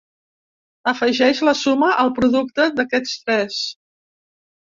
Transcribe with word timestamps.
Afegeix 0.91 1.41
la 1.49 1.53
suma 1.59 1.89
al 2.03 2.09
producte 2.21 2.65
d'aquests 2.79 3.13
tres. 3.29 3.61